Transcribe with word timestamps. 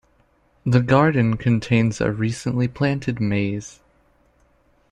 The 0.65 0.79
garden 0.79 1.37
contains 1.37 2.01
a 2.01 2.11
recently 2.11 2.67
planted 2.67 3.19
maze. 3.21 3.81